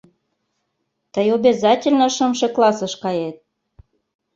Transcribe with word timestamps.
Тый 1.13 1.27
обязательно 1.37 2.07
шымше 2.15 2.47
классыш 2.55 2.93
кает. 3.03 3.37